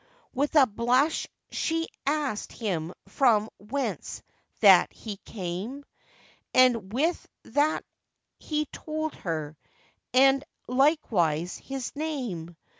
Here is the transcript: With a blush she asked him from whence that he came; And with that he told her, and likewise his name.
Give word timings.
With 0.33 0.55
a 0.55 0.65
blush 0.65 1.27
she 1.51 1.87
asked 2.07 2.53
him 2.53 2.91
from 3.09 3.49
whence 3.59 4.23
that 4.61 4.91
he 4.91 5.17
came; 5.17 5.85
And 6.55 6.91
with 6.91 7.27
that 7.43 7.85
he 8.39 8.65
told 8.65 9.13
her, 9.13 9.55
and 10.11 10.43
likewise 10.67 11.55
his 11.59 11.95
name. 11.95 12.57